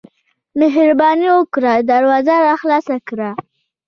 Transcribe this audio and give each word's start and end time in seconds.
مهرباني 0.59 1.27
وکړه 1.37 1.73
دروازه 1.91 2.33
راخلاصه 2.47 2.95
کړه. 3.07 3.29